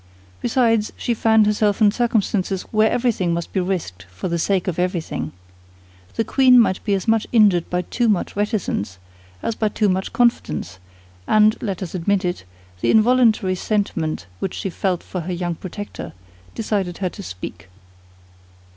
Besides, 0.41 0.91
she 0.97 1.13
found 1.13 1.45
herself 1.45 1.79
in 1.79 1.91
circumstances 1.91 2.63
where 2.71 2.89
everything 2.89 3.35
must 3.35 3.53
be 3.53 3.59
risked 3.59 4.07
for 4.09 4.27
the 4.29 4.39
sake 4.39 4.67
of 4.67 4.79
everything. 4.79 5.31
The 6.15 6.23
queen 6.23 6.59
might 6.59 6.83
be 6.83 6.95
as 6.95 7.07
much 7.07 7.27
injured 7.31 7.69
by 7.69 7.83
too 7.83 8.09
much 8.09 8.35
reticence 8.35 8.97
as 9.43 9.53
by 9.53 9.69
too 9.69 9.89
much 9.89 10.11
confidence; 10.11 10.79
and—let 11.27 11.83
us 11.83 11.93
admit 11.93 12.25
it—the 12.25 12.89
involuntary 12.89 13.53
sentiment 13.53 14.25
which 14.39 14.55
she 14.55 14.71
felt 14.71 15.03
for 15.03 15.21
her 15.21 15.33
young 15.33 15.53
protector 15.53 16.13
decided 16.55 16.97
her 16.97 17.09
to 17.09 17.21
speak. 17.21 17.69